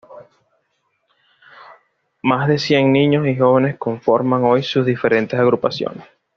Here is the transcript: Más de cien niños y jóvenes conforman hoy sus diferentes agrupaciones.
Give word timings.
Más 2.23 2.47
de 2.47 2.57
cien 2.57 2.91
niños 2.91 3.27
y 3.27 3.37
jóvenes 3.37 3.77
conforman 3.77 4.43
hoy 4.43 4.63
sus 4.63 4.83
diferentes 4.83 5.39
agrupaciones. 5.39 6.07